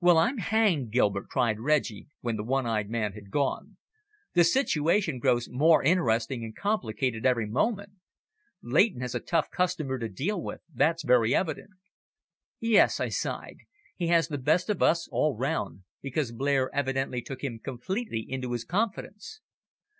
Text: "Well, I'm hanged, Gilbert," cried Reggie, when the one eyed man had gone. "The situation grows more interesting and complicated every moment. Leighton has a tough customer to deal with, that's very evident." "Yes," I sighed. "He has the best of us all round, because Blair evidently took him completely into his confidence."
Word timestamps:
"Well, 0.00 0.18
I'm 0.18 0.38
hanged, 0.38 0.92
Gilbert," 0.92 1.26
cried 1.28 1.58
Reggie, 1.58 2.06
when 2.20 2.36
the 2.36 2.44
one 2.44 2.64
eyed 2.64 2.88
man 2.88 3.14
had 3.14 3.28
gone. 3.32 3.76
"The 4.34 4.44
situation 4.44 5.18
grows 5.18 5.48
more 5.50 5.82
interesting 5.82 6.44
and 6.44 6.54
complicated 6.54 7.26
every 7.26 7.46
moment. 7.48 7.90
Leighton 8.62 9.00
has 9.00 9.16
a 9.16 9.18
tough 9.18 9.50
customer 9.50 9.98
to 9.98 10.08
deal 10.08 10.40
with, 10.40 10.60
that's 10.72 11.02
very 11.02 11.34
evident." 11.34 11.70
"Yes," 12.60 13.00
I 13.00 13.08
sighed. 13.08 13.62
"He 13.96 14.06
has 14.06 14.28
the 14.28 14.38
best 14.38 14.70
of 14.70 14.80
us 14.80 15.08
all 15.10 15.36
round, 15.36 15.82
because 16.00 16.30
Blair 16.30 16.72
evidently 16.72 17.20
took 17.20 17.42
him 17.42 17.58
completely 17.58 18.20
into 18.28 18.52
his 18.52 18.64
confidence." 18.64 19.40